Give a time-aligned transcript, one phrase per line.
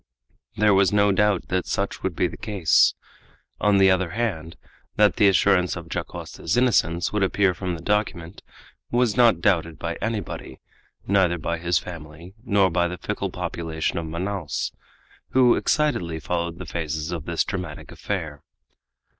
[0.55, 2.95] There was no doubt that such would be the case.
[3.59, 4.55] On the other hand,
[4.95, 8.41] that the assurance of Dacosta's innocence would appear from the document,
[8.89, 10.59] was not doubted by anybody,
[11.05, 14.71] neither by his family nor by the fickle population of Manaos,
[15.33, 18.41] who excitedly followed the phases of this dramatic affair.